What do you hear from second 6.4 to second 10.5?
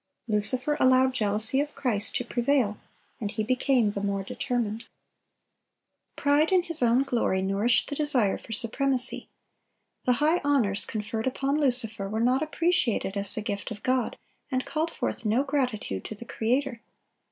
in his own glory nourished the desire for supremacy. The high